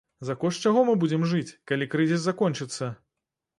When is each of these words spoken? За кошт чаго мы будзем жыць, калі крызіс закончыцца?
За 0.27 0.35
кошт 0.43 0.63
чаго 0.69 0.85
мы 0.87 0.95
будзем 1.03 1.27
жыць, 1.35 1.53
калі 1.73 1.89
крызіс 1.93 2.25
закончыцца? 2.27 2.93